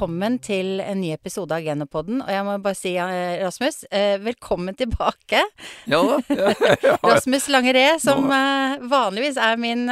[0.00, 2.22] Velkommen til en ny episode av Genopoden.
[2.24, 5.42] Og jeg må bare si, eh, Rasmus, eh, velkommen tilbake.
[5.84, 6.00] Ja.
[6.30, 6.94] Ja, ja.
[7.04, 9.84] Rasmus Langeré, som eh, vanligvis er min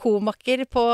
[0.00, 0.84] komakker på,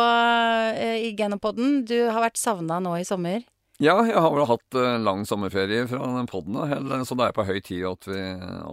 [0.82, 1.84] i Genopoden.
[1.86, 3.44] Du har vært savna nå i sommer.
[3.78, 7.60] ja, jeg har vel hatt lang sommerferie fra den heller, så det er på høy
[7.60, 8.18] tid at vi,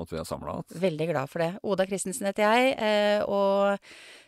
[0.01, 0.81] at vi er samla igjen.
[0.87, 1.51] Veldig glad for det.
[1.61, 3.77] Oda Christensen heter jeg, og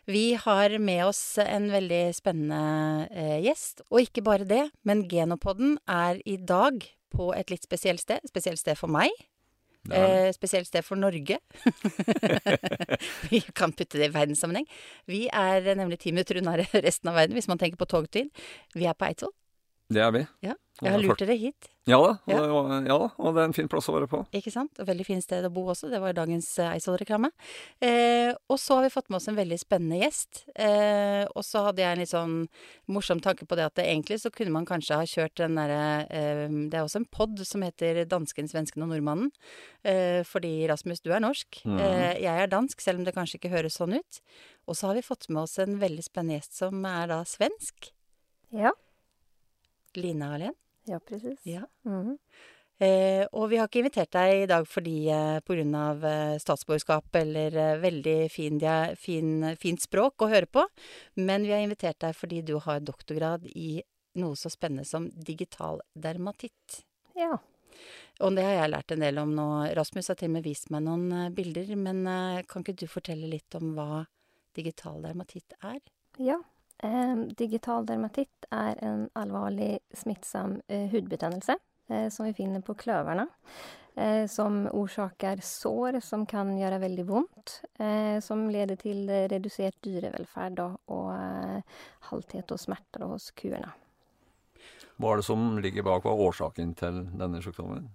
[0.06, 3.86] vi har med oss en veldig spennende eh, gjest.
[3.90, 8.24] Og ikke bare det, men Genopodden er i dag på et litt spesielt sted.
[8.28, 9.14] Spesielt sted for meg.
[9.92, 11.40] Eh, spesielt sted for Norge.
[13.32, 14.68] vi kan putte det i verdenssammenheng.
[15.12, 18.32] Vi er nemlig ti minutter unna resten av verden, hvis man tenker på togtid.
[18.76, 19.36] Vi er på Eidsvoll.
[19.94, 20.28] Det er vi.
[20.50, 20.56] Ja.
[20.82, 22.40] Og Jeg har det lurt dere hit, Ja og, Ja.
[22.48, 24.26] var- ja og det er en fin plass å være på.
[24.34, 24.72] ikke sant?
[24.80, 25.90] Og veldig fint sted å bo også.
[25.92, 27.30] Det var jo dagens eh, Eidsvoll-reklame.
[27.80, 30.46] Eh, og så har vi fått med oss en veldig spennende gjest.
[30.56, 32.50] Eh, og så hadde jeg en litt sånn
[32.90, 36.08] morsom tanke på det at det, egentlig så kunne man kanskje ha kjørt den derre
[36.10, 39.30] eh, Det er også en pod som heter Dansken, svensken og nordmannen.
[39.86, 41.62] Eh, fordi Rasmus, du er norsk.
[41.66, 41.80] Mhm.
[41.80, 44.22] Eh, jeg er dansk, selv om det kanskje ikke høres sånn ut.
[44.68, 47.92] Og så har vi fått med oss en veldig spennende gjest som er da svensk.
[48.52, 48.72] Ja,
[49.98, 50.54] Line Hallén.
[50.88, 51.40] ja precis.
[51.48, 51.64] Ja.
[51.86, 52.18] Mm.
[52.84, 57.56] Eh, og vi har ikke invitert deg i dag fordi eh, av eh, statsborgerskap eller
[57.56, 60.66] eh, veldig fin, dia- fin, fint språk å høre på,
[61.16, 63.82] men vi har invitert deg fordi du har doktorgrad i
[64.16, 66.84] noe så spennende som digital dermatitt.
[67.16, 67.38] Ja.
[68.22, 69.48] Og det har jeg lært en del om nå.
[69.74, 72.88] Rasmus har til og med vist meg noen eh, bilder, men eh, kan ikke du
[72.90, 74.04] fortelle litt om hva
[74.58, 75.80] digital dermatitt er?
[76.22, 76.42] ja.
[76.78, 81.58] Ehm, digital dermatitt är en allvarlig smittsam eh, hudbetennelse
[81.88, 83.28] eh, som vi finner på klövarna.
[83.96, 87.62] Eh, som orsakar sår som kan göra väldigt ont.
[88.22, 91.12] Som leder till reducerat dyrevelfärd då, och
[92.00, 93.72] halthet och smärta hos kurerna.
[95.02, 96.06] Hva er det som ligger bak?
[96.06, 97.90] Hva er årsaken til denne sykdommen?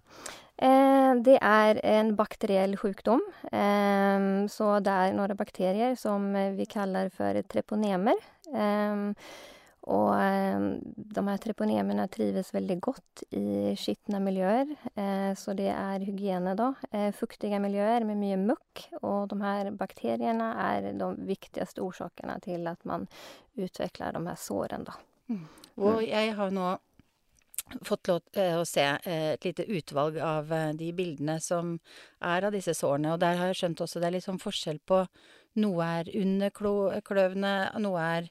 [0.58, 3.22] Eh, det är en bakteriell sjukdom.
[3.52, 8.14] Ehm, så det är några bakterier som vi kallar för treponemer.
[8.54, 9.14] Ehm,
[9.80, 14.76] och ehm, de här treponemerna trivs väldigt gott i skittna miljöer.
[14.94, 16.74] Eh, så det är hygiener då.
[16.90, 18.88] Eh, fuktiga miljöer med mycket muck.
[19.02, 23.06] Och de här bakterierna är de viktigaste orsakerna till att man
[23.54, 24.92] utvecklar de här såren då.
[25.78, 26.76] Og jeg har nå
[27.84, 31.76] fått lov eh, å se eh, et lite utvalg av eh, de bildene som
[32.24, 34.80] er av disse sårene, og der har jeg skjønt også det er litt sånn forskjell
[34.88, 35.04] på
[35.58, 38.28] Noe er under kløvene, noe er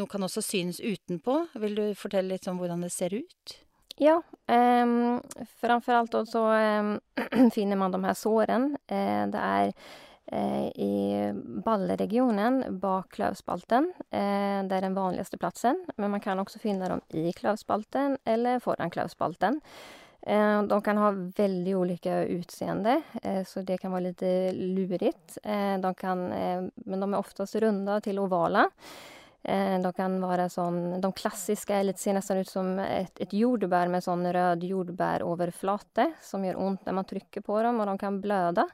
[0.00, 1.42] Noe kan også synes utenpå.
[1.60, 3.56] Vil du fortelle litt om hvordan det ser ut?
[4.00, 5.20] Ja, ehm,
[5.60, 7.00] framförallt då så ehm,
[7.54, 8.78] finner man de här såren.
[8.86, 9.72] Eh, det är
[10.26, 11.32] eh, i
[11.64, 13.92] balleregionen bak klövspalten.
[13.98, 15.86] Eh, det är den vanligaste platsen.
[15.96, 19.60] Men man kan också finna dem i klövspalten eller föran klövspalten.
[20.22, 25.38] Eh, de kan ha väldigt olika utseende, eh, så det kan vara lite eh, lurigt.
[25.82, 26.28] De kan,
[26.74, 28.70] men de är oftast runda till ovala.
[29.42, 33.88] Eh, de kan vara sån, de klassiska eller ser nästan ut som ett, ett jordbär
[33.88, 38.20] med sån röd jordbäroverflate som gör ont när man trycker på dem och de kan
[38.20, 38.68] blöda.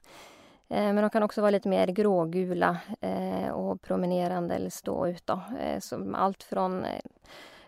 [0.68, 5.26] Eh, men de kan också vara lite mer grågula eh, och promenerande eller stå ut.
[5.26, 5.40] Då.
[5.80, 6.86] Så allt från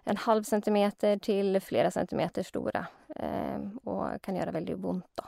[0.05, 2.87] en halv centimeter till flera centimeter stora
[3.85, 5.07] och kan göra väldigt ont.
[5.15, 5.25] Då.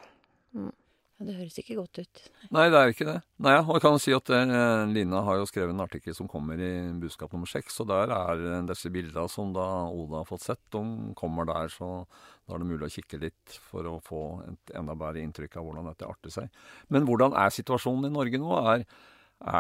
[0.55, 0.73] Mm.
[1.21, 2.21] Ja, det høres ikke godt ut.
[2.49, 3.19] Nei, det er ikke det.
[3.45, 6.57] Nei, og jeg kan si at eh, Lina har jo skrevet en artikkel som kommer
[6.57, 10.47] i budskap nummer seks, og der er eh, disse bildene som da Oda har fått
[10.47, 11.91] sett, de kommer der, så
[12.49, 15.69] da er det mulig å kikke litt for å få et enda bedre inntrykk av
[15.69, 16.63] hvordan dette arter seg.
[16.89, 18.57] Men hvordan er situasjonen i Norge nå?
[18.73, 18.87] Er,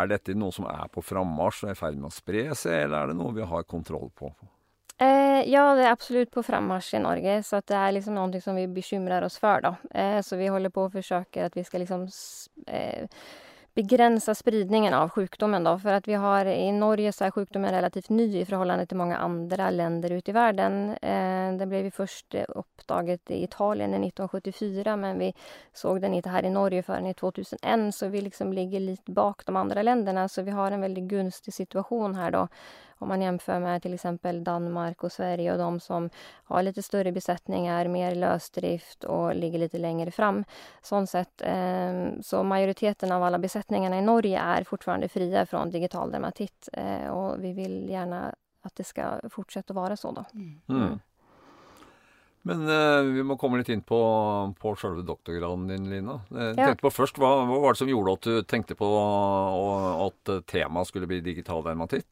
[0.00, 2.86] er dette noe som er på frammarsj og er i ferd med å spre seg,
[2.86, 4.32] eller er det noe vi har kontroll på?
[5.00, 8.42] Eh, ja, det är absolut på frammarsch i Norge, så att det är liksom någonting
[8.42, 9.60] som vi bekymrar oss för.
[9.60, 9.98] Då.
[9.98, 12.08] Eh, så vi håller på och försöker att vi ska liksom,
[12.66, 13.08] eh,
[13.74, 15.64] begränsa spridningen av sjukdomen.
[15.64, 18.96] Då, för att vi har, I Norge så är sjukdomen relativt ny i förhållande till
[18.96, 20.90] många andra länder ute i världen.
[20.90, 25.34] Eh, den blev först eh, uppdaget i Italien 1974, men vi
[25.72, 29.46] såg den inte här i Norge förrän i 2001, så vi liksom ligger lite bak
[29.46, 30.28] de andra länderna.
[30.28, 32.48] Så vi har en väldigt gunstig situation här då
[33.00, 36.10] om man jämför med till exempel Danmark och Sverige och de som
[36.44, 40.44] har lite större besättningar, mer lösdrift och ligger lite längre fram.
[40.82, 46.10] Sånt sett, eh, så majoriteten av alla besättningarna i Norge är fortfarande fria från digital
[46.12, 50.24] dermatit eh, och vi vill gärna att det ska fortsätta vara så då.
[50.68, 51.00] Mm.
[52.42, 53.98] Men eh, vi må komme litt inn på,
[54.60, 56.20] på selve doktorgraden din, Lina.
[56.30, 56.66] Jeg Ja.
[56.66, 60.46] tenkte på først, hva, hva var det som gjorde at du tenkte på å- at
[60.48, 62.06] temaet skulle bli digital dermatitt?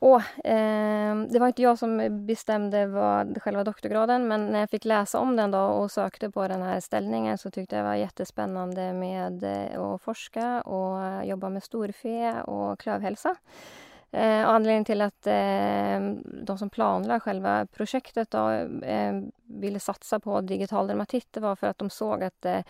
[0.00, 4.84] Åh, eh, det var inte jag som bestämde vad själva doktorgraden men när jag fick
[4.84, 7.94] läsa om den då och sökte på den här ställningen så tyckte jag det var
[7.94, 13.36] jättespännande med eh, att forska och jobba med storfe och klövhälsa.
[14.10, 16.00] Eh, och anledningen till att eh,
[16.42, 18.50] de som planlade själva projektet då,
[18.82, 22.60] eh, ville satsa på digital dermatit var för att de såg att eh,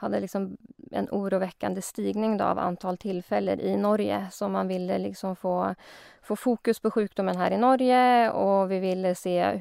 [0.00, 0.56] hade liksom
[0.90, 4.26] en oroväckande stigning då av antal tillfällen i Norge.
[4.32, 5.74] Så man ville liksom få,
[6.22, 9.60] få fokus på sjukdomen här i Norge och vi ville se,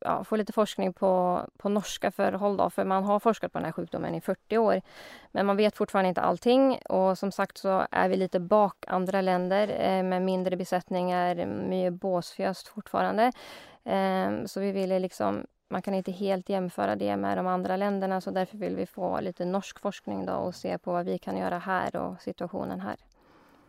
[0.00, 2.70] ja, få lite forskning på, på norska förhåll.
[2.70, 4.80] För man har forskat på den här sjukdomen i 40 år.
[5.32, 9.20] Men man vet fortfarande inte allting och som sagt så är vi lite bak andra
[9.20, 13.32] länder eh, med mindre besättningar, mycket båsfjöst fortfarande.
[13.84, 18.20] Eh, så vi ville liksom man kan inte helt jämföra det med de andra länderna
[18.20, 21.36] så därför vill vi få lite norsk forskning då och se på vad vi kan
[21.36, 22.96] göra här och situationen här.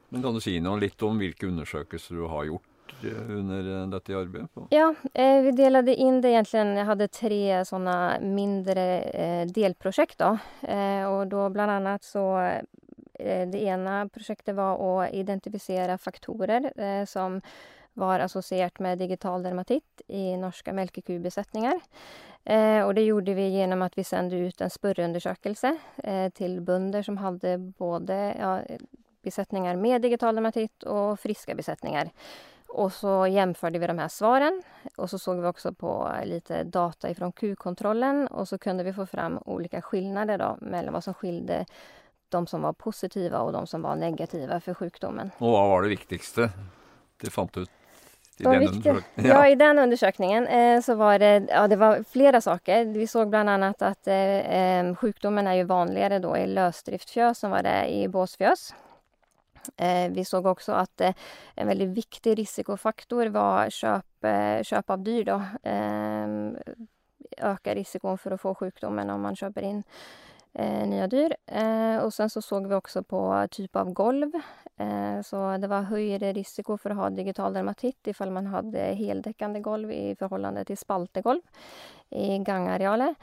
[0.09, 2.63] Men kan du säga något lite om vilka undersökelser du har gjort
[3.03, 4.61] eh, under eh, detta arbete?
[4.69, 6.67] Ja, eh, vi delade in det egentligen.
[6.67, 10.37] Jag hade tre sådana mindre eh, delprojekt då.
[10.67, 12.39] Eh, och då bland annat så
[13.13, 17.41] eh, det ena projektet var att identifiera faktorer som
[17.97, 21.79] var associerat med digital dermatit i norska mjölkekubesättningar.
[22.43, 27.03] Eh, och det gjorde vi genom att vi sände ut en spurrundersökelse eh, till bönder
[27.03, 28.77] som hade både ja,
[29.21, 32.09] besättningar med digital dermatit och friska besättningar.
[32.67, 34.63] Och så jämförde vi de här svaren
[34.97, 39.05] och så såg vi också på lite data ifrån Q-kontrollen och så kunde vi få
[39.05, 41.65] fram olika skillnader då mellan vad som skilde
[42.29, 45.31] de som var positiva och de som var negativa för sjukdomen.
[45.37, 46.49] Och vad var det viktigaste
[47.21, 47.69] det fann ut?
[48.39, 49.23] I den viktiga, ja.
[49.23, 49.47] ja.
[49.47, 52.85] i den undersökningen eh, så var det, ja, det var flera saker.
[52.85, 57.63] Vi såg bland annat att eh, sjukdomen är ju vanligare då i lösdriftfjös som var
[57.63, 58.73] det i båsfjös.
[59.77, 61.13] Eh, vi såg också att eh,
[61.55, 65.23] en väldigt viktig risikofaktor var köp, eh, köp av dyr.
[65.23, 65.41] Då.
[65.63, 66.57] Ehm,
[67.37, 69.83] ökar risken för att få sjukdomen om man köper in
[70.65, 71.35] nya dyr.
[71.45, 74.31] Eh, och sen så såg vi också på typ av golv.
[74.77, 79.59] Eh, så det var högre risk för att ha digital dermatit ifall man hade heldäckande
[79.59, 81.41] golv i förhållande till spaltegolv
[82.09, 83.15] i gangarealer.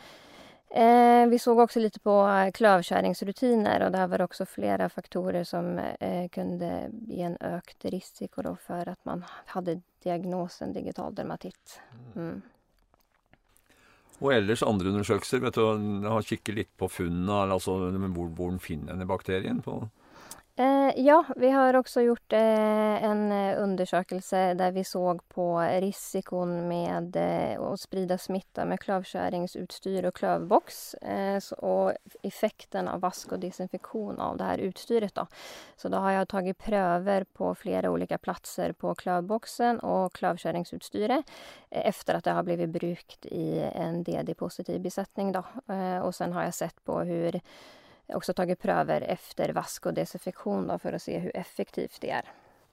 [0.70, 5.78] Eh, vi såg också lite på klövkärringsrutiner och där var det också flera faktorer som
[5.78, 8.22] eh, kunde ge en ökad risk
[8.66, 11.80] för att man hade diagnosen digital dermatit.
[12.16, 12.42] Mm.
[14.22, 15.64] Og ellers andre undersøkelser, vet du,
[16.06, 19.62] har kikket litt på funnene, altså hvor, hvor den finner denne bakterien?
[19.64, 19.82] på
[20.56, 26.68] Eh, ja, vi har också gjort eh, en eh, undersökelse där vi såg på risikon
[26.68, 31.92] med eh, att sprida smitta med klövkärringsutstyr och klövbox eh, så, och
[32.22, 35.14] effekten av vask och desinfektion av det här utstyret.
[35.14, 35.26] Då.
[35.76, 41.30] Så då har jag tagit pröver på flera olika platser på klövboxen och klövkärringsutstyret
[41.70, 45.32] eh, efter att det har blivit brukt i en DD-positiv besättning.
[45.32, 45.44] Då.
[45.74, 47.40] Eh, och sen har jag sett på hur
[48.06, 52.24] också tagit pröver efter vask och desinfektion då, för att se hur effektivt det är.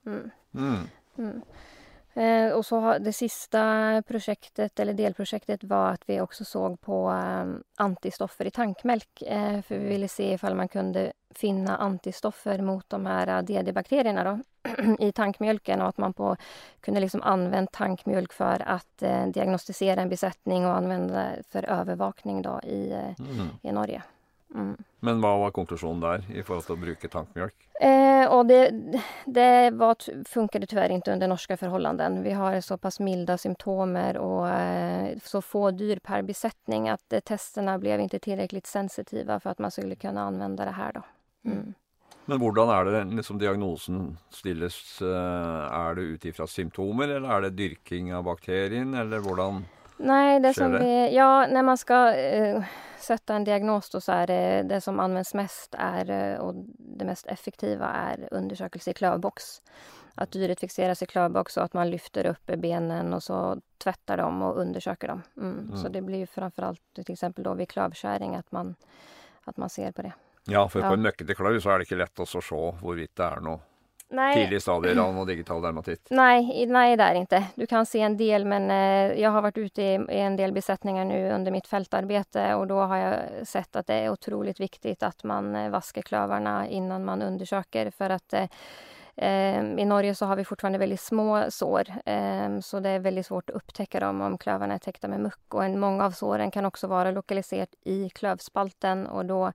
[0.05, 0.31] Mm.
[0.53, 0.89] Mm.
[1.17, 1.41] Mm.
[2.13, 7.11] Eh, och så har det sista projektet, eller delprojektet, var att vi också såg på
[7.11, 7.45] eh,
[7.75, 9.21] antistoffer i tankmjölk.
[9.21, 14.39] Eh, för vi ville se ifall man kunde finna antistoffer mot de här DD-bakterierna då,
[14.99, 16.37] i tankmjölken och att man på,
[16.79, 22.59] kunde liksom använda tankmjölk för att eh, diagnostisera en besättning och använda för övervakning då
[22.63, 23.47] i, eh, mm.
[23.61, 24.03] i Norge.
[24.55, 24.77] Mm.
[24.99, 27.53] Men vad var konklusionen där i förhållande till att bruka tankmjölk?
[27.81, 28.71] Eh, och det,
[29.25, 32.23] det var, funkade tyvärr inte under norska förhållanden.
[32.23, 37.19] Vi har så pass milda symptomer och eh, så få dyr per besättning att eh,
[37.19, 40.93] testerna blev inte tillräckligt sensitiva för att man skulle kunna använda det här.
[40.93, 41.01] Då.
[41.45, 41.73] Mm.
[42.25, 45.01] Men hur är det liksom diagnosen stilles?
[45.01, 49.35] Eh, är det utifrån symptomer eller är det dyrking av bakterien eller hur
[50.01, 52.63] Nej, det som vi, ja, när man ska eh,
[52.99, 57.05] sätta en diagnos då så är det, det som används mest är, eh, och det
[57.05, 59.61] mest effektiva är undersökelse i klövbox.
[60.15, 64.41] Att dyret fixeras i klövbox och att man lyfter upp benen och så tvättar dem
[64.41, 65.21] och undersöker dem.
[65.37, 65.59] Mm.
[65.59, 65.77] Mm.
[65.77, 68.75] Så det blir framförallt till exempel då vid klövkärring att man,
[69.43, 70.13] att man ser på det.
[70.45, 70.93] Ja, för på ja.
[70.93, 72.39] en nöckete klöv så är det inte lätt att se
[72.81, 73.70] huruvida det är något
[74.11, 74.61] nej.
[74.61, 76.07] stadier av någon digital dermatit?
[76.09, 77.43] Nej, nej det är inte.
[77.55, 81.05] Du kan se en del men eh, jag har varit ute i, en del besättningar
[81.05, 85.23] nu under mitt fältarbete och då har jag sett att det är otroligt viktigt att
[85.23, 88.47] man eh, vaskar klövarna innan man undersöker för att eh,
[89.77, 91.83] i Norge så har vi fortfarande väldigt små sår
[92.61, 95.53] så det är väldigt svårt att upptäcka dem om klövarna är täckta med muck.
[95.53, 99.51] Och många av såren kan också vara lokaliserat i klövspalten och då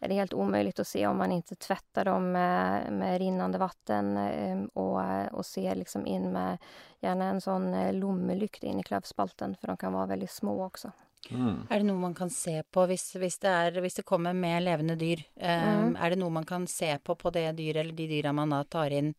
[0.00, 4.16] är det helt omöjligt att se om man inte tvättar dem med, med rinnande vatten
[4.16, 6.58] eh, och, och ser liksom in med
[7.00, 10.92] gärna en sån eh, lommelykt in i klövspalten, för de kan vara väldigt små också.
[11.30, 11.66] Mm.
[11.70, 15.22] Er det noe man kan se på hvis, det, hvis det, kommer med levende dyr?
[15.34, 15.96] Um, mm.
[15.96, 18.90] Er det noe man kan se på på det dyret eller de dyra man tar
[18.90, 19.14] inn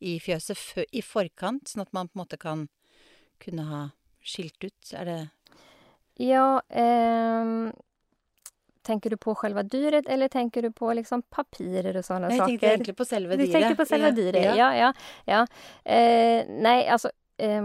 [0.00, 2.66] i fjøset i forkant, sånn at man på en måte kan
[3.38, 3.82] kunne ha
[4.24, 4.92] skilt ut?
[4.92, 5.20] Er det
[6.18, 7.70] Ja eh,
[8.84, 12.40] Tenker du på själva dyret, eller tenker du på liksom papirer og sånne saker?
[12.40, 13.52] Jeg tenkte egentlig på selve dyret.
[13.52, 14.16] Du tenkte på selve ja.
[14.18, 14.70] dyret, ja.
[14.76, 14.90] ja,
[15.30, 15.44] ja.
[15.84, 17.10] Eh, nei, altså
[17.40, 17.62] eh,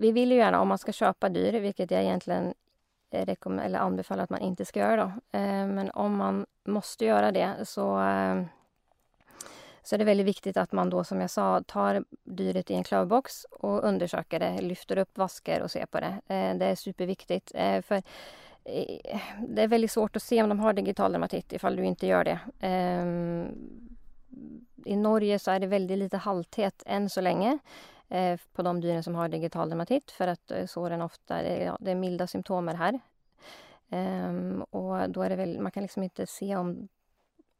[0.00, 2.54] Vi vil jo gjerne, om man skal kjøpe dyr, hvilket jeg egentlig
[3.10, 5.38] eller anbefaler at man ikke skal gjøre, da.
[5.38, 8.44] Eh, men om man måste gjøre det, så eh,
[9.82, 12.84] så är det väldigt viktigt att man då, som jag sa, tar dyret i en
[12.84, 16.20] klövbox och undersöker det, lyfter upp, vasker och ser på det.
[16.28, 17.52] Eh, det är superviktigt.
[17.54, 18.02] Eh, för eh,
[18.70, 22.06] Eh, det är väldigt svårt att se om de har digital dermatit ifall du inte
[22.06, 22.38] gör det.
[22.60, 23.48] Ehm,
[24.84, 27.58] I Norge så är det väldigt lite halthet än så länge
[28.08, 31.90] eh, på de djuren som har digital dermatit för att eh, såren ofta, ja, det
[31.90, 33.00] är milda symptomer här.
[33.90, 36.88] Ehm, och då är det väl, man kan liksom inte se om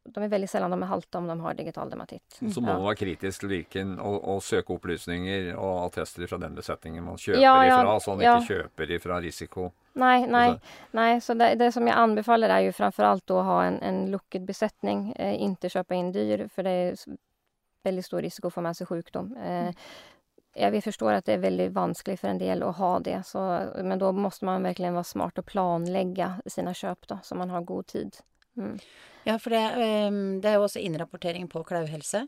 [0.04, 2.38] de är väldigt sällan de är halta om de har digital dermatit.
[2.40, 2.52] Mm.
[2.52, 6.54] Så må man vara kritisk till vilken och, och söka upplysningar och attester från den
[6.54, 8.36] besättningen man köper ja, ja, ifrån så man ja.
[8.36, 9.70] inte köper ifrån risiko.
[9.92, 11.20] Nej, nej, nej.
[11.20, 15.12] Så det, det, som jag anbefaller är ju framförallt då ha en, en looked besättning.
[15.12, 16.96] Eh, inte köpa in dyr för det är
[17.82, 19.36] väldigt stor risk att få med sig sjukdom.
[19.36, 19.74] Eh, mm.
[20.54, 23.22] Jag förstår att det är väldigt vanskligt för en del att ha det.
[23.26, 27.50] Så, men då måste man verkligen vara smart och planlägga sina köp då, så man
[27.50, 28.16] har god tid.
[28.58, 28.76] Mm.
[29.28, 29.64] Ja, for det,
[30.08, 32.24] um, det, er jo også innrapportering på klauhelse.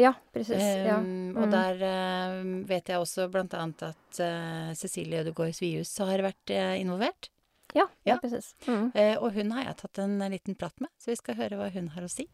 [0.00, 0.60] Ja, precis.
[0.60, 0.98] Um, ja.
[1.00, 1.36] Mm.
[1.40, 6.52] Og der uh, vet jeg også blant annet at uh, Cecilie Ødegaard Sviehus har vært
[6.52, 7.30] uh, involvert.
[7.74, 8.14] Ja, ja.
[8.14, 8.52] ja precis.
[8.68, 8.92] Mm.
[9.20, 11.90] og hun har jeg tatt en liten prat med, så vi skal høre hva hun
[11.96, 12.28] har å si.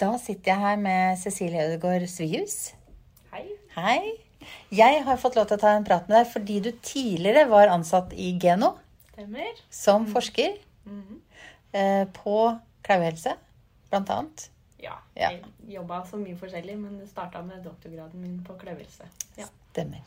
[0.00, 2.76] Da sitter jeg her med Cecilie Ødegaard Sviehus.
[3.32, 3.44] Hei.
[3.74, 4.14] Hei.
[4.70, 7.72] Jeg har fått lov til å ta en prat med deg fordi du tidligere var
[7.72, 8.76] ansatt i Geno.
[9.12, 9.62] Stemmer.
[9.72, 10.12] Som mm.
[10.12, 10.58] forsker.
[10.86, 11.20] Mm -hmm.
[12.16, 12.36] På
[12.86, 13.32] klauehelse,
[13.90, 14.44] blant annet.
[14.80, 14.98] Ja.
[15.14, 15.48] Jeg ja.
[15.78, 19.08] jobba så mye forskjellig, men det starta med doktorgraden min på klauehelse.
[19.36, 19.48] Ja.
[19.72, 20.04] Stemmer.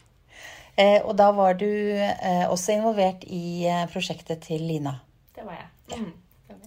[0.80, 4.96] Eh, og da var du eh, også involvert i eh, prosjektet til Lina.
[5.36, 6.00] Det var jeg.
[6.00, 6.60] Mm,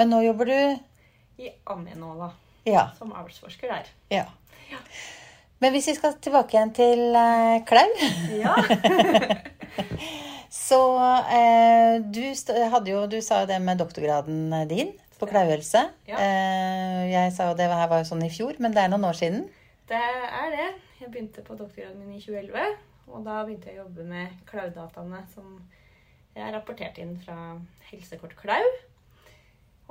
[0.00, 2.30] men nå jobber du I Amenova.
[2.64, 2.88] Ja.
[2.98, 3.90] Som avlsforsker der.
[4.10, 4.24] Ja.
[4.70, 4.80] ja.
[5.60, 7.86] Men hvis vi skal tilbake igjen til uh, Klau
[8.38, 8.56] Ja.
[10.72, 12.22] så uh, du,
[12.88, 15.84] jo, du sa jo det med doktorgraden din på klauhelse.
[16.08, 16.16] Ja.
[16.18, 19.04] Eh, jeg sa jo det her var jo sånn i fjor, men det er noen
[19.06, 19.44] år siden.
[19.86, 20.70] Det er det.
[20.98, 22.80] Jeg begynte på doktorgraden min i 2011.
[23.12, 25.60] Og da begynte jeg å jobbe med klaudataene som
[26.34, 27.36] jeg rapporterte inn fra
[27.90, 28.64] Helsekort Klau.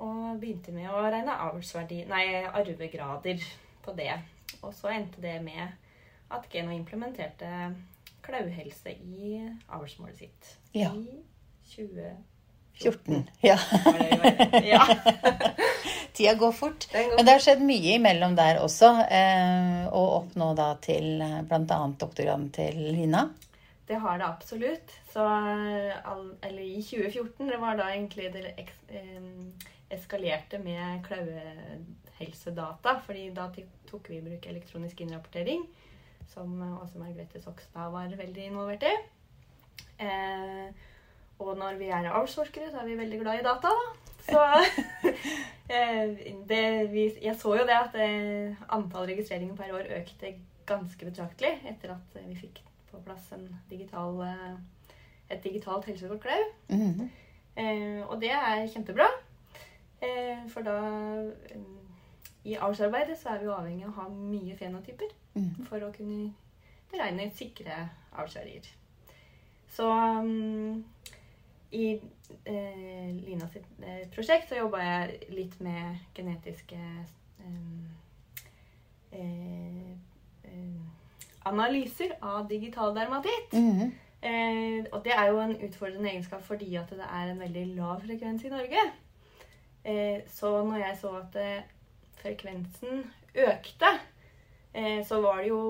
[0.01, 1.37] Og begynte med å regne
[2.09, 3.45] nei, arvegrader
[3.85, 4.11] på det.
[4.59, 5.77] Og så endte det med
[6.31, 7.51] at Geno implementerte
[8.25, 9.37] klauhelse i
[9.67, 10.91] avlsmålet sitt ja.
[10.95, 11.21] i
[11.75, 12.27] 2014.
[12.81, 13.29] 14.
[13.41, 13.57] Ja.
[14.63, 14.87] ja.
[16.13, 16.87] Tida går fort.
[16.91, 18.89] Går Men det har skjedd mye imellom der også.
[19.05, 21.79] Eh, og opp nå da til eh, bl.a.
[21.99, 23.29] doktorgraden til Lina.
[23.87, 24.93] Det har det absolutt.
[25.11, 25.23] Så,
[26.47, 29.21] eller i 2014, det var da egentlig det eh,
[29.91, 32.99] eskalerte med klauehelsedata.
[33.05, 33.49] fordi da
[33.89, 35.65] tok vi i bruk elektronisk innrapportering,
[36.27, 38.93] som også Margrethe Sokstad var veldig involvert i.
[40.01, 40.69] Eh,
[41.41, 44.11] og når vi er avlsforskere, så er vi veldig glad i data, da.
[44.21, 44.41] Så
[45.75, 46.17] eh,
[46.49, 50.35] det, vi, Jeg så jo det at eh, antall registreringer per år økte
[50.69, 52.61] ganske betraktelig etter at vi fikk
[52.91, 53.33] på plass
[53.69, 54.93] digital, eh,
[55.31, 56.43] et digitalt helsekort Klau.
[56.69, 57.09] Mm -hmm.
[57.61, 59.07] eh, og det er kjempebra.
[60.01, 60.77] Eh, for da
[62.43, 66.33] I avlsarbeidet så er vi avhengig av å ha mye fenotyper mm for å kunne
[66.91, 67.75] beregne sikre
[68.11, 68.65] avlsverdier.
[69.71, 70.83] Så um,
[71.71, 71.85] i
[72.43, 76.79] eh, Lina sitt eh, prosjekt så jobba jeg litt med genetiske
[77.45, 77.85] eh,
[79.15, 79.91] eh,
[81.47, 83.53] analyser av digital dermatitt.
[83.53, 83.91] Mm
[84.91, 88.43] og det er jo en utfordrende egenskap fordi at det er en veldig lav frekvens
[88.45, 88.83] i Norge.
[89.83, 91.37] Eh, så når jeg så at
[92.21, 93.03] frekvensen
[93.47, 93.91] økte,
[95.07, 95.61] så var det jo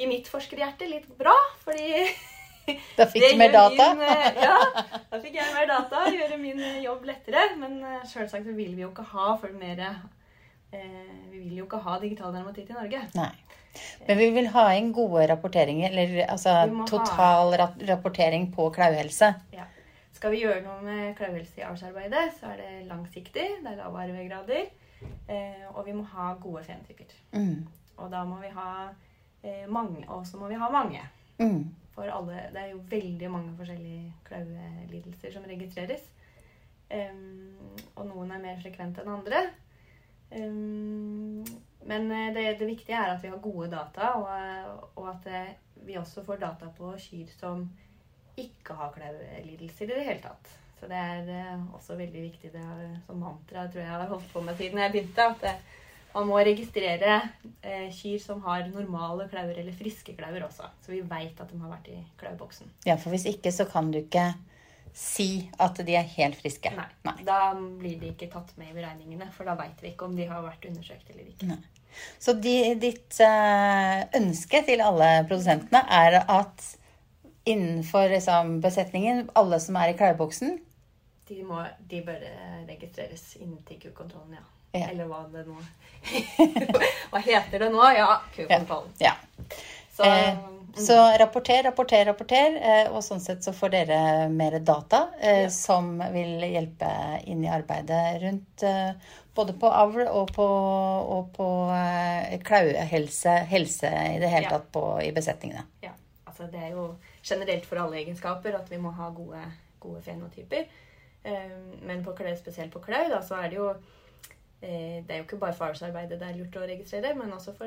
[0.00, 2.06] i mitt forskerhjerte litt bra, fordi
[2.98, 3.90] Da fikk du mer data?
[3.98, 4.56] Min, eh, ja,
[5.10, 6.06] da fikk jeg mer data.
[6.14, 7.44] Gjøre min eh, jobb lettere.
[7.60, 10.82] Men uh, selvsagt så vil vi jo ikke ha for mer eh,
[11.30, 13.02] Vi vil jo ikke ha digital dermatitt i Norge.
[13.18, 13.32] Nei.
[14.06, 16.56] Men vi vil ha inn gode rapporteringer, eller altså
[16.90, 17.68] total ha...
[17.92, 19.28] rapportering på klauhelse.
[19.54, 19.68] Ja.
[20.16, 23.46] skal vi gjøre noe med klauehelse i avlsarbeidet, så er det langsiktig.
[23.62, 24.66] Det er lave arvegrader.
[25.02, 27.14] Eh, og vi må ha gode fentyper.
[27.32, 27.66] Mm.
[27.96, 28.70] Og da må vi ha
[29.42, 30.04] eh, mange.
[30.08, 31.02] Og så må vi ha mange.
[31.40, 31.64] Mm.
[31.94, 36.06] For alle Det er jo veldig mange forskjellige klauelidelser som registreres.
[36.90, 37.56] Em,
[37.94, 39.42] og noen er mer frekvente enn andre.
[40.30, 41.44] Em,
[41.86, 45.52] men eh, det, det viktige er at vi har gode data, og, og at eh,
[45.86, 47.68] vi også får data på kyr som
[48.40, 50.56] ikke har klauelidelser i det hele tatt.
[50.80, 52.50] Så det er eh, også veldig viktig.
[52.54, 55.26] Det er som mantra tror jeg jeg har holdt på med siden jeg begynte.
[55.34, 55.80] At eh,
[56.14, 57.18] man må registrere
[57.62, 60.70] eh, kyr som har normale klauer eller friske klauer også.
[60.82, 62.72] Så vi veit at de har vært i klaueboksen.
[62.88, 64.30] Ja, for hvis ikke så kan du ikke
[64.96, 66.72] si at de er helt friske.
[66.74, 66.88] Nei.
[67.06, 67.18] Nei.
[67.26, 70.26] Da blir de ikke tatt med i beregningene, for da veit vi ikke om de
[70.26, 71.52] har vært undersøkt eller ikke.
[71.52, 71.60] Nei.
[72.22, 76.66] Så de, ditt eh, ønske til alle produsentene er at
[77.50, 80.58] innenfor liksom, besetningen, alle som er i klaueboksen
[81.30, 81.60] De, må,
[81.90, 84.46] de bør eh, registreres innen til kukontrollen, ja.
[84.74, 84.86] Ja.
[84.92, 85.56] Eller hva det nå
[87.10, 87.82] Hva heter det nå?
[87.96, 88.92] Ja, kukontrollen.
[89.02, 89.16] Ja.
[89.94, 92.54] Så, Eh, mm, Så rapporter, rapporter, rapporter.
[92.62, 95.48] eh, Og sånn sett så får dere mer data eh, Ja.
[95.50, 96.90] som vil hjelpe
[97.26, 98.92] inn i arbeidet rundt eh,
[99.34, 100.46] både på avl og på,
[101.18, 104.54] og på eh, klauehelse helse i det hele Ja.
[104.58, 105.66] tatt på, i besetningene.
[105.82, 105.90] ja,
[106.26, 109.42] altså det er jo generelt for alle egenskaper at vi må ha gode,
[109.80, 110.64] gode fenotyper.
[111.24, 113.68] Eh, Men på klau, spesielt på klau, da, så er det jo
[114.62, 117.52] eh, Det er jo ikke bare for avlsarbeidet det er lurt å registrere, men også
[117.56, 117.66] for,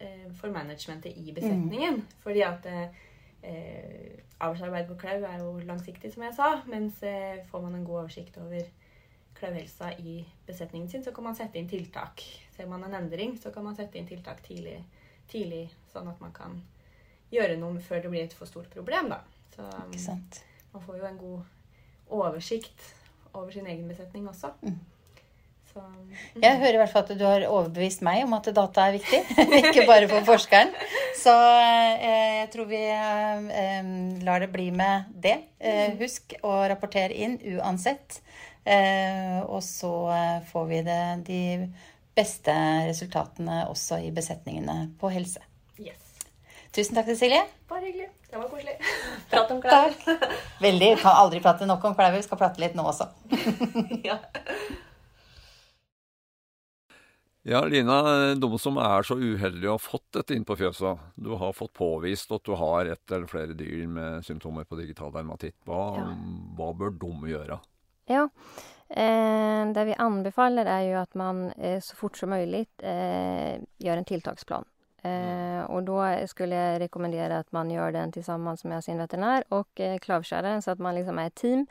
[0.00, 2.02] eh, for managementet i besetningen.
[2.24, 6.62] Fordi at eh, avlsarbeid på klau er jo langsiktig, som jeg sa.
[6.66, 8.60] Mens eh, får man en god oversikt over
[9.38, 12.22] klauhelsa i besetningen sin, så kan man sette inn tiltak.
[12.56, 14.76] Ser man en endring, så kan man sette inn tiltak tidlig,
[15.32, 16.60] tidlig sånn at man kan
[17.32, 19.08] gjøre noe før det blir et for stort problem.
[19.08, 19.22] Da.
[19.56, 19.62] Så
[20.72, 21.42] man får jo en god
[22.12, 22.90] oversikt
[23.32, 24.52] over sin egen besetning også.
[24.62, 24.78] Mm.
[25.72, 26.42] Så, mm.
[26.42, 29.20] Jeg hører i hvert fall at du har overbevist meg om at data er viktig,
[29.62, 30.74] ikke bare for forskeren.
[31.16, 33.92] Så eh, jeg tror vi eh, eh,
[34.26, 35.38] lar det bli med det.
[35.62, 38.20] Eh, husk å rapportere inn uansett.
[38.64, 41.42] Eh, og så eh, får vi det, de
[42.14, 42.54] beste
[42.86, 45.40] resultatene også i besetningene på helse.
[45.80, 46.26] Yes.
[46.72, 47.46] Tusen takk, Cecilie.
[47.72, 48.12] Bare hyggelig.
[48.32, 48.78] Det var koselig.
[49.30, 49.92] Prat om klær.
[50.62, 50.86] Veldig.
[50.96, 52.16] Vi kan aldri prate nok om klauer.
[52.16, 53.10] Vi skal prate litt nå også.
[54.08, 54.16] ja.
[57.44, 57.96] Ja, Lina,
[58.38, 61.72] de som er så uheldige å ha fått dette inn på fjøset, du har fått
[61.74, 65.56] påvist at du har ett eller flere dyr med symptomer på digital dermatitt.
[65.66, 66.04] Hva, Ja.
[66.56, 67.58] hva bør de gjøre?
[68.06, 68.28] Ja,
[68.88, 73.96] eh, det vi anbefaler är ju att man eh, så fort som möjligt eh, gör
[73.96, 74.64] en tilltagsplan.
[75.02, 75.58] Mm.
[75.58, 79.80] Eh, och då skulle jag rekommendera att man gör den tillsammans med sin veterinär och
[79.80, 81.66] eh, klavkäraren så att man liksom är ett team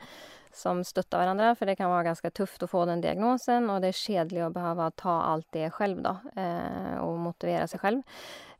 [0.52, 3.88] som stöttar varandra för det kan vara ganska tufft att få den diagnosen och det
[3.88, 8.02] är kedligt att behöva ta allt det själv då eh, och motivera sig själv.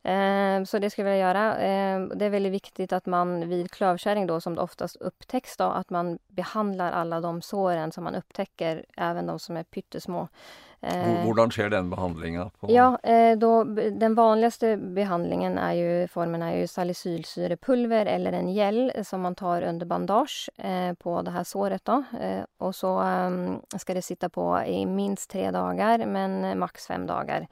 [0.03, 1.57] Eh, så det skulle jag vilja göra.
[1.57, 5.63] Eh, det är väldigt viktigt att man vid klövkärring då som det oftast upptäcks då
[5.63, 10.27] att man behandlar alla de såren som man upptäcker, även de som är pyttesmå.
[10.83, 12.49] Eh, Hvordan skjer den behandlinga?
[12.67, 18.91] Ja, eh, då, den vanligaste behandlingen är ju, formen är ju salicylsyrepulver eller en gel
[19.03, 22.03] som man tar under bandage eh, på det här såret då.
[22.21, 26.87] Eh, och så ehm, ska det sitta på i minst tre dagar men eh, max
[26.87, 27.47] fem dagar.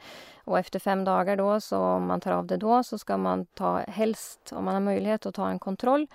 [0.52, 3.46] Och efter fem dagar då, så om man tar av det då, så ska man
[3.46, 6.08] ta helst, om man har möjlighet, att ta en kontroll.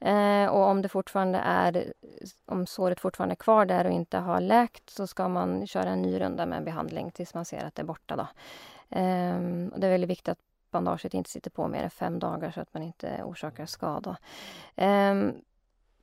[0.00, 1.92] Eh, och om det fortfarande är,
[2.46, 6.02] om såret fortfarande är kvar där och inte har läkt, så ska man köra en
[6.02, 8.26] ny runda med behandling tills man ser att det är borta då.
[8.98, 9.36] Eh,
[9.72, 10.38] och det är väldigt viktigt att
[10.70, 14.16] bandaget inte sitter på mer än fem dagar så att man inte orsakar skada.
[14.76, 15.14] Eh,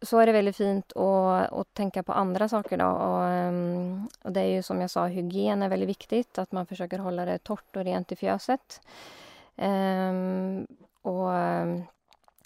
[0.05, 2.85] så är det väldigt fint att, att tänka på andra saker då.
[2.85, 6.37] Och, ehm, och det är ju som jag sa, hygien är väldigt viktigt.
[6.37, 8.81] Att man försöker hålla det torrt och rent i fjöset.
[9.55, 10.67] Ehm,
[11.01, 11.83] och ehm,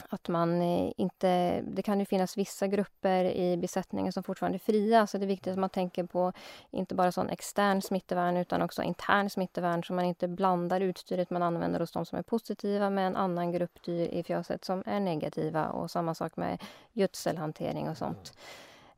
[0.10, 1.62] att man eh, inte...
[1.62, 5.08] Det kan ju finnas vissa grupper i besättningen som fortfarande är fria.
[5.08, 6.34] Så det är viktigt att man tänker på
[6.72, 11.44] inte bara sån extern smittevärn utan också intern smittevärn så man inte blandar utstyret man
[11.44, 15.00] använder hos de som är positiva med en annan grupp dyr i fjöset som är
[15.00, 15.70] negativa.
[15.70, 16.62] Och samma sak med
[16.94, 18.34] gödselhantering och sånt.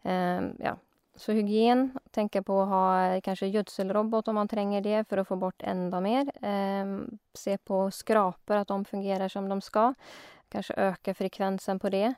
[0.03, 0.77] Ehm, ja.
[1.15, 5.35] Så hygien, tänka på att ha kanske gödselrobot om man tränger det för att få
[5.35, 6.31] bort ända mer.
[6.41, 9.93] Ehm, se på skrapor, att de fungerar som de ska.
[10.51, 12.13] Kanske öka frekvensen på det.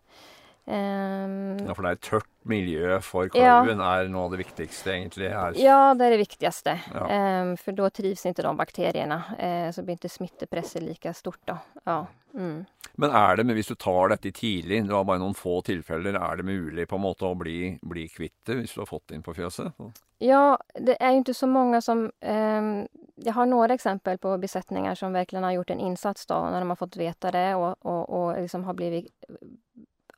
[0.66, 3.30] Ehm, Ja, for det er et tørt miljø for Ja.
[3.64, 5.28] klauen er noe av det viktigste, egentlig.
[5.32, 6.80] Er, Ja, det är det viktigaste.
[6.94, 7.08] Ja.
[7.10, 9.24] Ehm, för då trivs inte de bakterierna.
[9.40, 11.58] Eh, så blir inte smittepresset lika stort då.
[11.84, 12.06] Ja.
[12.34, 12.66] Mm.
[12.96, 16.14] Men er det, men hvis du tar dette tidlig, du har bare noen få tilfeller,
[16.16, 19.08] er det mulig på en måte å bli, bli kvitt det hvis du har fått
[19.08, 19.74] det inn på fjøset?
[20.20, 22.12] Ja, det är ju inte så många som...
[22.22, 22.88] ehm,
[23.26, 26.70] jag har några exempel på besättningar som verkligen har gjort en insats då, när de
[26.70, 29.26] har fått veta det och, och, och liksom har blivit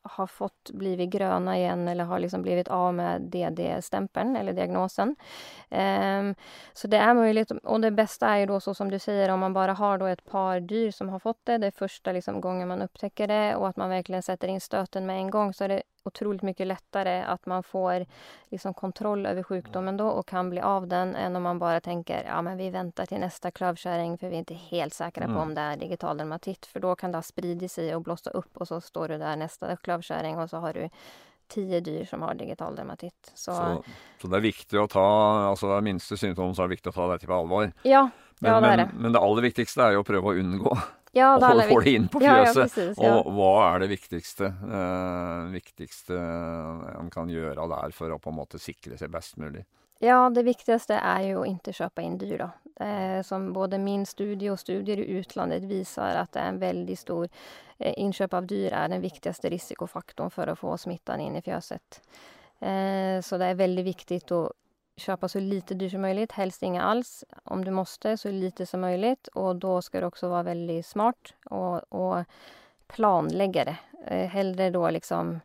[0.08, 5.16] har fått blivit gröna igen eller har liksom blivit av med DD-stämpeln eller diagnosen.
[5.70, 6.36] Um,
[6.74, 7.52] så det är möjligt.
[7.52, 10.06] Och det bästa är ju då så som du säger om man bara har då
[10.06, 11.58] ett par dyr som har fått det.
[11.58, 15.06] Det är första liksom gången man upptäcker det och att man verkligen sätter in stöten
[15.06, 18.06] med en gång så är det otroligt mycket lättare att man får
[18.50, 22.24] liksom kontroll över sjukdomen då och kan bli av den än om man bara tänker
[22.28, 25.42] ja men vi väntar till nästa klövkärring för vi är inte helt säkra på Mm.
[25.42, 28.58] om det är digital dermatit för då kan det ha spridit sig och blossa upp
[28.58, 30.90] och så står du där nästa klövkärring och så har du
[31.48, 33.32] tio dyr som har digital dermatit.
[33.36, 33.84] Så, Så,
[34.22, 35.04] så det er viktig å ta
[35.52, 37.72] altså det minste symptom, så er det viktig å ta dette på alvor.
[37.84, 38.90] ja, Men, Ja, det men, det.
[38.98, 40.74] men det aller viktigste er jo å prøve å unngå
[41.16, 42.76] ja, å det få, alla få det inn på Ja, ja, fjøset.
[42.76, 43.00] precis.
[43.00, 48.40] Og hva er det viktigste, eh, viktigste man kan gjøre der for å på en
[48.44, 49.66] måte sikre seg best mulig?
[50.00, 52.38] Ja, det viktigaste är ju att inte köpa in dyr.
[52.38, 52.84] Då.
[52.86, 57.00] Eh, som både min studie och studier i utlandet visar att det är en väldigt
[57.00, 57.30] stor
[57.78, 62.02] eh, inköp av dyr är den viktigaste risikofaktorn för att få smittan in i fjöset.
[62.60, 64.52] Eh, så det är väldigt viktigt att
[64.98, 67.24] köpa så lite dyrt som möjligt, helst inga alls.
[67.44, 69.28] Om du måste, så lite som möjligt.
[69.28, 72.26] Och då ska du också vara väldigt smart och, och
[72.88, 73.78] planlägga det.
[74.08, 75.40] Eh, hellre då liksom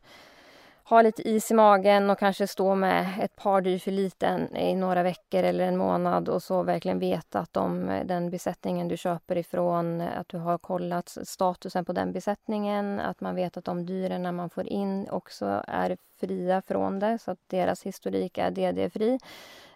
[0.90, 4.74] ha lite is i magen och kanske stå med ett par dyr för liten i
[4.74, 9.36] några veckor eller en månad och så verkligen veta att de, den besättningen du köper
[9.36, 14.36] ifrån, att du har kollat statusen på den besättningen, att man vet att de dyren
[14.36, 19.18] man får in också är fria från det, så att deras historik är DD-fri.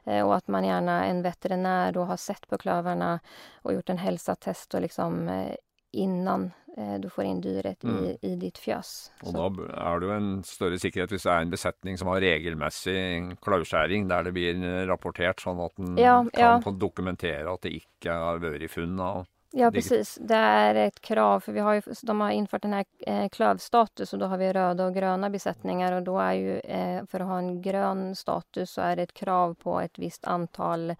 [0.05, 3.20] Eh, och att man gärna, en veterinär då har sett på klövarna
[3.62, 5.55] och gjort en hälsotest och liksom eh,
[5.90, 6.50] innan
[6.99, 8.05] du får in dyret Mm.
[8.05, 9.11] i, i ditt fjös.
[9.23, 12.21] Og Så- da er jo en større sikkerhet hvis det er en besetning som har
[12.21, 16.61] regelmessig klauskjæring, der det blir eh, rapportert, sånn at en Ja, kan ja.
[16.61, 20.19] få dokumentere at det ikke har vært funn av Ja, precis.
[20.21, 24.13] Det är ett krav, för vi har ju, de har infört den här eh, klövstatus
[24.13, 27.27] och då har vi röda och gröna besättningar och då är ju, eh, för att
[27.27, 30.95] ha en grön status så är det ett krav på ett visst antal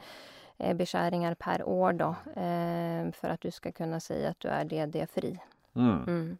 [0.59, 4.65] eh, beskäringar per år då, eh, för att du ska kunna säga att du är
[4.65, 5.39] DD-fri.
[5.77, 6.05] Mm.
[6.07, 6.39] Mm.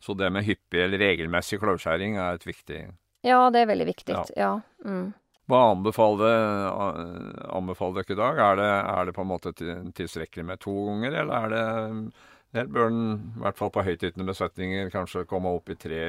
[0.00, 2.86] Så det med hyppig eller regelmessig klauskjæring er et viktig
[3.22, 4.16] Ja, det är väldigt viktigt.
[4.16, 4.24] Ja.
[4.36, 4.60] Ja.
[4.84, 5.12] Mm.
[5.50, 8.38] Hva anbefaler, eh, anbefaler dere i dag?
[8.38, 8.68] Er det,
[9.00, 12.12] er det på en måte til- tilstrekkelig med to ganger, eller er det
[12.52, 16.00] eller bør den, i hvert fall på høytytende besetninger, kanskje komme opp i tre,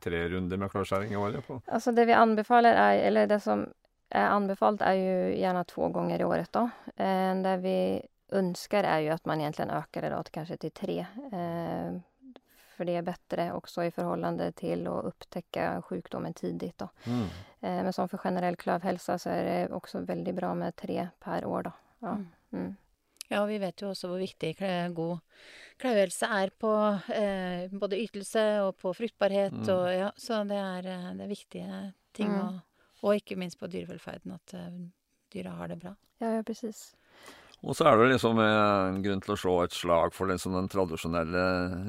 [0.00, 1.46] tre runder med klauskjæring i året?
[1.46, 1.60] På?
[1.68, 3.66] Alltså det vi anbefaler är, eller det som
[4.10, 6.70] är anbefallt är ju gärna två gånger i året då.
[6.96, 10.70] Eh, det vi önskar är ju att man egentligen ökar det då till kanske till
[10.70, 11.06] tre.
[11.32, 12.00] Eh,
[12.76, 16.88] för det är bättre också i förhållande till att upptäcka sjukdomen tidigt då.
[17.04, 17.22] Mm.
[17.60, 21.44] Eh, men som för generell klövhälsa så är det också väldigt bra med tre per
[21.44, 21.72] år då.
[21.98, 22.08] Ja.
[22.08, 22.28] Mm.
[22.52, 22.76] Mm.
[23.28, 24.54] Ja, vi vet jo også hvor viktig
[24.96, 25.18] god
[25.78, 26.72] klauehelse er på
[27.12, 29.52] eh, både ytelse og på fruktbarhet.
[29.52, 29.68] Mm.
[29.74, 31.80] Og, ja, så det er, eh, det er viktige
[32.16, 32.32] ting.
[32.32, 32.40] Mm.
[32.46, 32.60] Og,
[33.02, 34.78] og ikke minst på dyrevelferden, at eh,
[35.34, 35.94] dyra har det bra.
[36.20, 36.94] ja, ja precis.
[37.62, 40.68] Og så er det liksom en grunn til å slå et slag for liksom den
[40.70, 41.42] tradisjonelle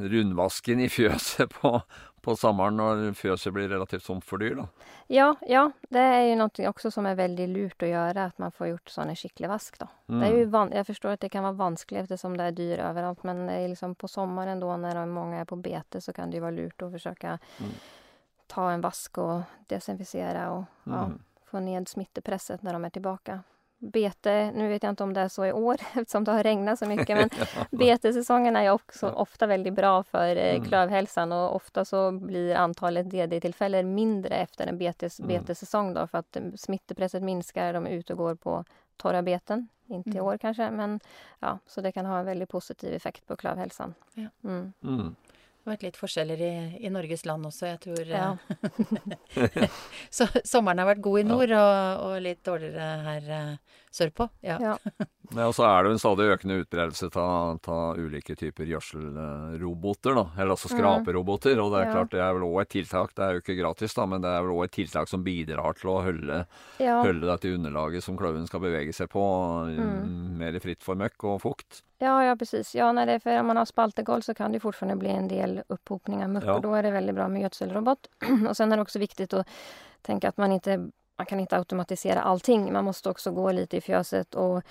[0.09, 1.81] rundvasken i fjøset på,
[2.25, 4.55] på sommeren når fjøset blir relativt tomt for dyr.
[4.55, 4.65] da.
[5.07, 8.51] Ja, ja, det är ju någonting också som är väldigt lurt att göra, att man
[8.51, 9.87] får gjort sån en skicklig vask då.
[10.09, 10.19] Mm.
[10.21, 12.79] Det är ju van- jag förstår att det kan vara vanskligt eftersom det är dyr
[12.79, 16.35] överallt men är liksom på sommaren då när många är på bete så kan det
[16.37, 17.27] ju vara lurt att försöka
[17.59, 17.71] Mm.
[18.47, 21.19] ta en vask och desinficera och ja, Mm.
[21.45, 23.39] få ned smittepresset när de är tillbaka.
[23.81, 26.79] Bete, nu vet jag inte om det är så i år eftersom det har regnat
[26.79, 27.29] så mycket men
[27.79, 29.11] betesäsongen är också Ja.
[29.13, 30.65] ofta väldigt bra för eh, Mm.
[30.65, 35.27] klövhälsan och ofta så blir antalet DD-tillfällen mindre efter en betes, Mm.
[35.27, 38.63] betesäsong då för att eh, smittepresset minskar, de är ute och går på
[38.97, 39.67] torra beten.
[39.87, 40.25] Inte i Mm.
[40.25, 40.99] år kanske men
[41.39, 43.93] ja, så det kan ha en väldigt positiv effekt på klövhälsan.
[44.13, 44.27] Ja.
[45.69, 46.51] Vært litt forskjeller i,
[46.85, 48.09] i Norges land også, jeg tror.
[48.09, 48.29] Ja.
[49.37, 49.69] eh,
[50.17, 51.29] så sommeren har vært god i Ja.
[51.29, 54.29] nord, og, og litt dårligere her eh, sørpå.
[54.41, 54.57] Ja.
[54.61, 54.77] Ja.
[55.35, 60.23] Ja, og så er det jo en stadig økende utbredelse av ulike typer gjødselroboter, da.
[60.41, 61.59] Eller altså skraperoboter.
[61.61, 61.93] Og det er Ja.
[61.93, 63.13] klart det er vel òg et tiltak.
[63.15, 65.73] Det er jo ikke gratis, da, men det er vel òg et tiltak som bidrar
[65.77, 66.45] til å holde,
[66.79, 67.01] Ja.
[67.03, 69.21] holde dette underlaget som klauven skal bevege seg på,
[69.69, 70.37] Mm.
[70.37, 71.83] mer fritt for møkk og fukt.
[71.99, 72.73] Ja, ja precis.
[72.75, 75.27] Ja, när det är för om man har spaltegolv så kan det fortfarande bli en
[75.27, 76.53] del upphopning av muck Ja.
[76.53, 78.07] och då är det väldigt bra med gödselrobot.
[78.49, 79.47] och sen är det också viktigt att
[80.01, 82.73] tänka att man inte man kan inte automatisera allting.
[82.73, 84.63] Man måste också gå lite i fjöset och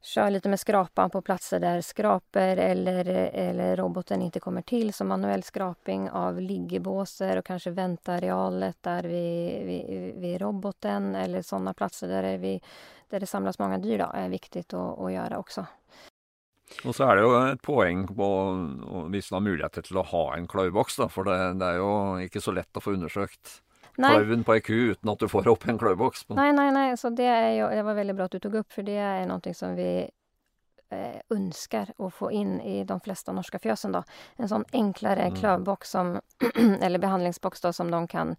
[0.00, 4.92] köra lite med skrapan på platser där skraper eller, eller roboten inte kommer till.
[4.92, 11.74] Som manuell skraping av liggebåser och kanske väntarealet där vid, vid, vid roboten eller sådana
[11.74, 12.64] platser där det, vid,
[13.10, 15.66] där det samlas många dyr då, är viktigt att, att göra också.
[16.84, 18.50] Och så är det ju ett poäng på
[18.92, 22.52] att hvis möjligheter till att ha en klövbox, för det, det är ju inte så
[22.52, 23.62] lätt att få undersökt.
[23.96, 26.28] Nej, klauven på ei ku uten at du får opp en klauboks.
[26.28, 26.96] nej, nej, nej.
[26.96, 29.26] Så det, är ju, det var väldigt bra att du tog upp för det är
[29.26, 30.10] någonting som vi
[30.90, 33.92] eh, önskar att få in i de flesta norska fjösen.
[33.92, 34.02] Då.
[34.36, 35.36] En sån enklare Mm.
[35.36, 36.20] klövbox som,
[36.80, 38.36] eller behandlingsbox då, som de kan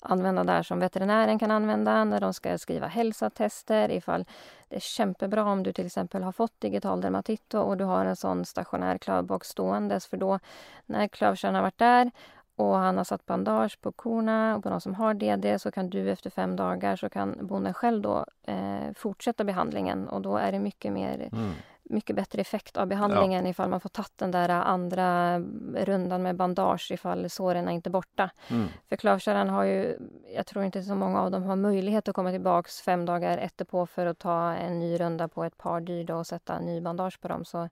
[0.00, 4.24] använda där som veterinären kan använda när de ska skriva hälsotester ifall
[4.68, 8.16] det är kämpebra om du till exempel har fått digital dermatit och du har en
[8.16, 10.38] sån stationär klövbox ståendes för då
[10.86, 12.10] när klövkärran har varit där
[12.56, 15.90] och han har satt bandage på korna och på de som har DD så kan
[15.90, 20.52] du efter fem dagar så kan bonden själv då eh, fortsätta behandlingen och då är
[20.52, 21.52] det mycket mer Mm.
[21.82, 25.38] mycket bättre effekt av behandlingen ifall man får tagit den där andra
[25.74, 28.30] rundan med bandage ifall såren är inte borta.
[28.50, 28.68] Mm.
[28.88, 29.96] För klövkärran har ju,
[30.34, 33.86] jag tror inte så många av dem har möjlighet att komma tillbaks fem dagar efterpå
[33.86, 37.20] för att ta en ny runda på ett par dyr då och sätta ny bandage
[37.20, 37.44] på dem.
[37.44, 37.68] Så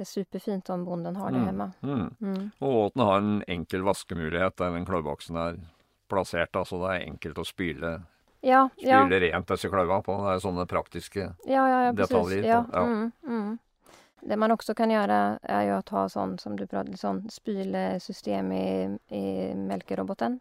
[0.00, 1.46] det är superfint om bonden har det Mm.
[1.46, 1.72] hemma.
[1.82, 2.14] Mm.
[2.20, 2.50] Mm.
[2.58, 5.58] Og at den har en enkel vaskemulighet der den klaubboksen er
[6.08, 6.52] plassert.
[6.52, 8.02] da, Så det er enkelt å spyle,
[8.42, 10.16] Ja, ja, rent disse klauva på.
[10.16, 12.82] Det er sånne praktiske ja, ja, ja detaljer Ja, ja.
[12.86, 13.58] Mm, mm.
[14.22, 18.52] Det man också kan göra är ju att ha sån som du pratade sån spylesystem
[18.52, 20.40] i, i melkeroboten.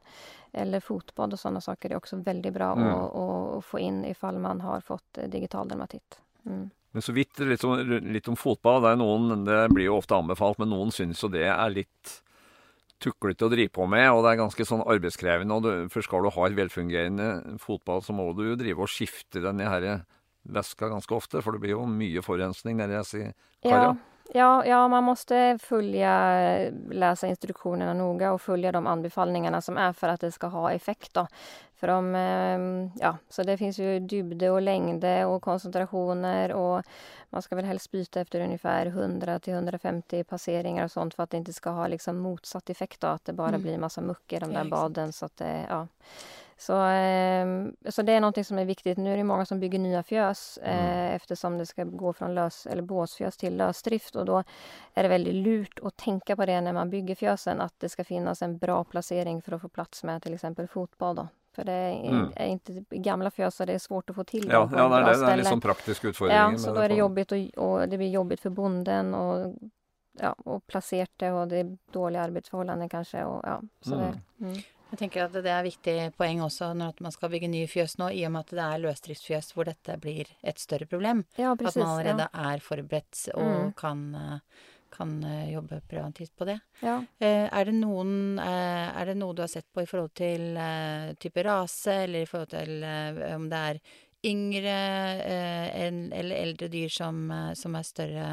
[0.52, 2.88] Eller fotbad och sådana saker är också väldigt bra Mm.
[2.88, 6.22] att, att få in ifall man har fått digital dermatit.
[6.46, 6.70] Mm.
[6.92, 7.78] Men så vidt litt om,
[8.10, 8.82] litt om fotball.
[8.82, 12.16] Det, er noen, det blir jo ofte anbefalt, men noen syns jo det er litt
[13.00, 15.56] tuklete å drive på med, og det er ganske sånn arbeidskrevende.
[15.56, 18.92] og du, For skal du ha et velfungerende fotball, så må du jo drive og
[18.92, 20.02] skifte den i herre
[20.50, 23.22] væska ganske ofte, for det blir jo mye forurensning nedi disse
[23.62, 23.96] Ja, karra.
[24.34, 26.12] ja, ja, man måste följa,
[26.92, 31.14] läsa instruktionerna noga och följa de anbefallningarna som är för att det ska ha effekt.
[31.14, 31.28] Då.
[31.80, 36.84] För de, ehm, ja, så det finns ju dybde och längde och koncentrationer och
[37.30, 41.30] man ska väl helst byta efter ungefär 100 till 150 passeringar och sånt för att
[41.30, 43.62] det inte ska ha liksom motsatt effekt då, att det bara Mm.
[43.62, 44.82] blir massa muck i de Ja, där exakt.
[44.82, 45.14] baden.
[45.14, 45.88] Så, att det, ja.
[46.58, 48.98] så, ehm, så det är någonting som är viktigt.
[48.98, 51.16] Nu är det många som bygger nya fjös eh, Mm.
[51.16, 54.44] eftersom det ska gå från lös, eller båsfjös till lösdrift och då
[54.94, 58.04] är det väldigt lurt att tänka på det när man bygger fjösen att det ska
[58.04, 61.16] finnas en bra placering för att få plats med till exempel fotbad.
[61.16, 61.28] Då.
[61.56, 62.32] För det är, Mm.
[62.36, 65.00] är inte i gamla fjös så det är svårt att få till Ja, på ja
[65.02, 65.36] ett det, ställe.
[65.36, 66.52] litt sånn praktiske utfordringer.
[66.52, 69.56] Ja, så då är det jobbigt och, och det blir jobbigt för bonden och,
[70.20, 73.24] ja, och placert det och det är dåliga arbetsförhållanden kanske.
[73.24, 74.12] Och, ja, så Mm.
[74.38, 74.58] det, mm.
[74.92, 77.98] Jeg tenker at det er viktig poeng også når at man skal bygge nye fjøs
[78.00, 81.26] nå, i og med at det er løsdriftsfjøs hvor dette blir et større problem.
[81.38, 81.76] ja, precis.
[81.76, 82.54] man allerede Ja.
[82.54, 83.74] er forberedt og Mm.
[83.76, 84.40] kan, eh,
[84.92, 86.60] kan eh, jobbe preventivt på det.
[86.82, 87.00] Ja.
[87.20, 90.60] Eh, Er det, noen, eh, er det noe du har sett på i forhold til
[91.20, 92.86] type rase, eller i forhold til
[93.36, 93.82] om det er
[94.30, 94.76] yngre
[95.80, 97.22] eller eldre dyr som,
[97.56, 98.30] som, er større,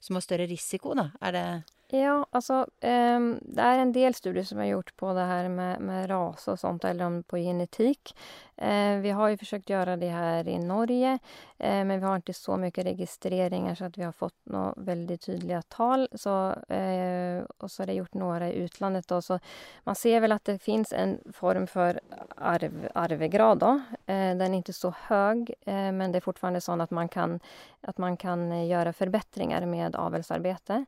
[0.00, 1.10] som har større risiko, da?
[1.20, 1.46] Er det
[1.88, 5.80] Ja, alltså um, det är en del studier som har gjort på det här med,
[5.80, 8.16] med ras och sånt, eller om på genetik.
[8.62, 11.18] Uh, vi har ju försökt göra det här i Norge, uh,
[11.58, 15.62] men vi har inte så mycket registreringar så att vi har fått några väldigt tydliga
[15.62, 16.08] tal.
[16.12, 19.38] Så, uh, och så har det gjort några i utlandet då, så
[19.84, 22.00] man ser väl att det finns en form för
[22.36, 23.80] arv, arvegrad då.
[24.06, 27.40] Den är inte så hög, men det är fortfarande så att man kan,
[27.80, 30.84] att man kan göra förbättringar med avelsarbete.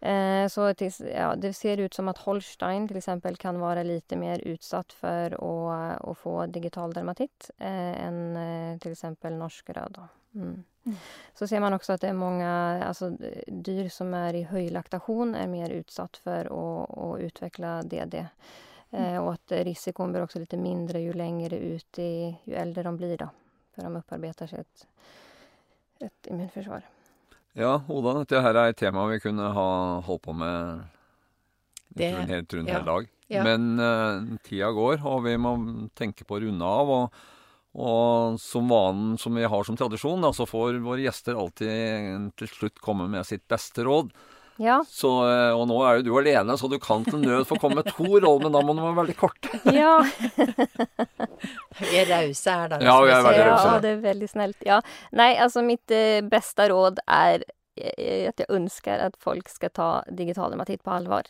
[0.00, 0.74] Eh, Så
[1.14, 5.30] ja, det ser ut som att Holstein till exempel kan vara lite mer utsatt för
[5.30, 9.98] att, att få digital dermatit eh, än eh, till exempel norsk röd.
[10.34, 10.64] Mm.
[10.86, 10.96] Mm.
[11.34, 13.10] Så ser man också att det är många alltså,
[13.46, 18.26] dyr som är i höjlaktation är mer utsatt för att, att utveckla DD.
[18.90, 22.82] Eh, och att eh, risikon blir också lite mindre ju längre ut i, ju äldre
[22.82, 23.28] de blir då.
[23.74, 24.86] För de upparbetar sig ett,
[25.98, 26.82] ett immunförsvar.
[27.56, 29.68] Ja, Oda, dette her er et tema vi kunne ha
[30.04, 30.82] holdt på med
[31.96, 32.74] Det- tror en helt rundt ja.
[32.76, 33.08] hele dag.
[33.32, 33.42] Ja.
[33.42, 35.54] Men eh, tida går, og vi må
[35.96, 36.88] tenke på å runde av.
[36.98, 37.12] Og,
[37.76, 42.48] Og som vanen som vi har som tradisjon, da, så får våre gjester alltid til
[42.48, 44.12] slutt komme med sitt beste råd.
[44.58, 44.78] Ja.
[44.88, 47.82] Så, eh, og nå er jo du alene, så du kan til nød få komme
[47.82, 49.60] med to råd, men da må de være veldig korte.
[49.74, 49.98] ja.
[51.80, 52.78] Vi er rause her, da.
[52.80, 53.68] Ja, vi er veldig rause.
[53.68, 54.56] Ja, det är väldigt snällt.
[54.60, 54.82] Ja.
[55.12, 57.44] Nej, alltså mitt eh, bästa råd är
[57.76, 61.22] eh, att jag önskar att folk ska ta digital dramatik på allvar.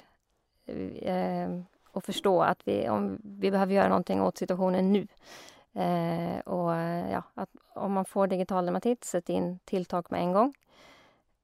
[1.02, 1.48] Eh,
[1.92, 5.06] och förstå att vi, om, vi behöver göra någonting åt situationen nu.
[5.82, 6.72] Eh, och
[7.12, 10.54] ja, att om man får digital dramatik, sätt in tilltag med en gång.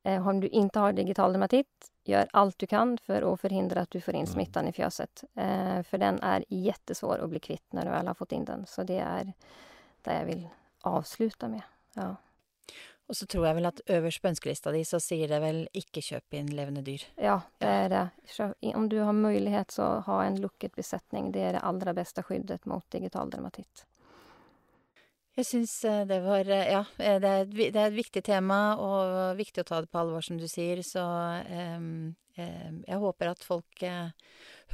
[0.03, 1.67] Eh, om du inte har digital dramatik,
[2.05, 4.33] gör allt du kan för att förhindra att du får in Mm.
[4.33, 5.25] smittan i fjöset.
[5.35, 8.67] Eh, för den är jättesvår att bli kvitt när du väl har fått in den.
[8.67, 9.33] Så det är
[10.03, 10.49] det jeg vil
[10.81, 11.63] avslutte med.
[11.95, 12.17] Ja.
[13.09, 14.29] Og så tror jeg vel at øverst på
[14.85, 17.05] så sier det vel 'ikke kjøp inn levende dyr'.
[17.17, 18.75] ja, det är det.
[18.75, 21.33] Om du har mulighet, så ha en lukket besetning.
[21.33, 23.87] Det är det allra bästa skyddet mot digital dermatitt.
[25.39, 27.97] Jeg syns eh, det var eh, Ja, eh, det er, et, vi- det er et
[27.97, 30.83] viktig tema, og viktig å ta det på alvor, som du sier.
[30.85, 31.05] Så
[31.49, 31.87] em,
[32.37, 34.11] em, jeg håper at folk eh,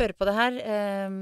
[0.01, 1.21] hører på det her, em,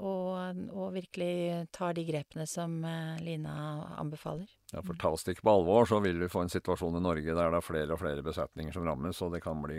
[0.00, 2.80] og, og virkelig tar de grepene som
[3.24, 3.58] Lina
[4.00, 4.48] anbefaler.
[4.72, 7.24] Ja, for tas det ikke på alvor, så vil vi få en situasjon i Norge
[7.32, 9.78] der det er flere og flere besetninger som rammes, og det kan bli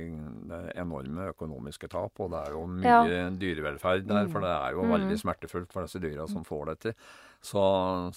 [0.82, 2.18] enorme økonomiske tap.
[2.20, 4.94] Og det er jo mye dyrevelferd der, for det er jo Mm.
[4.96, 6.96] veldig smertefullt for disse dyra som får dette.
[7.40, 7.62] Så,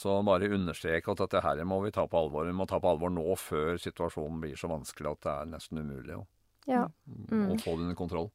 [0.01, 2.47] så bare understreke at dette her må vi ta på alvor.
[2.49, 5.79] Vi må ta på alvor nå, før situasjonen blir så vanskelig at det er nesten
[5.85, 6.27] umulig å,
[6.67, 6.89] Ja.
[7.07, 7.51] Mm.
[7.53, 8.31] å få det under kontroll.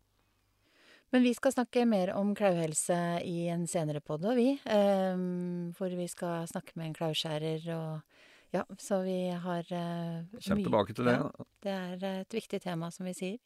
[1.12, 4.60] Men vi skal snakke mer om klauehelse i en senere podd òg, vi.
[4.65, 8.02] em, hvor vi skal snakke med en klaueskjærer og
[8.56, 11.16] Ja, så vi har eh, Kjem mye- tilbake til det.
[11.20, 11.48] Ja.
[11.64, 13.38] Det er et viktig tema, som vi sier.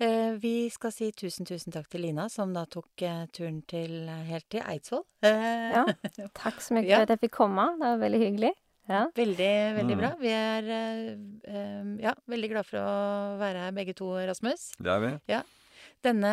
[0.00, 4.06] Eh, vi skal si tusen, tusen takk til Lina, som da tok eh, turen til
[4.08, 5.04] eh, helt til Eidsvoll.
[5.22, 5.84] Eh, Ja.
[6.38, 6.96] Takk så mye Ja.
[6.98, 7.64] for at jeg fikk komme.
[7.78, 8.52] Det var veldig hyggelig.
[8.88, 9.02] Ja.
[9.14, 10.00] Veldig, veldig Mm.
[10.00, 10.10] bra.
[10.22, 11.08] Vi er eh,
[11.44, 14.70] eh, ja, veldig glad for å være her begge to, Rasmus.
[14.78, 15.10] Det er vi.
[16.06, 16.30] Denne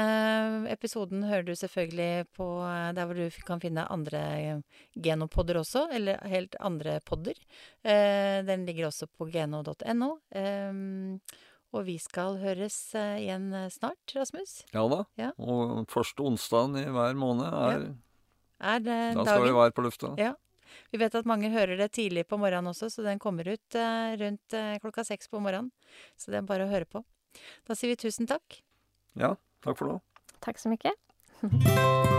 [0.69, 4.60] episoden hører du selvfølgelig på eh, der hvor du kan finne andre eh,
[5.01, 7.39] genopodder også, eller helt andre podder.
[7.82, 10.12] Eh, den ligger også på geno.no.
[11.75, 14.62] Og vi skal høres igjen snart, Rasmus.
[14.71, 15.01] Ja da.
[15.19, 15.32] Ja.
[15.41, 17.89] Og første onsdagen i hver måned er
[18.63, 19.58] Er det Da skal vi dagen?
[19.58, 20.13] være på lufta.
[20.21, 20.36] Ja.
[20.93, 23.75] Vi vet at mange hører det tidlig på morgenen også, så den kommer ut
[24.21, 25.73] rundt klokka seks på morgenen.
[26.15, 27.04] Så det er bare å høre på.
[27.67, 28.62] Da sier vi tusen takk.
[29.19, 29.34] Ja,
[29.65, 29.99] Tack för det.
[30.39, 30.91] Tack så mycket!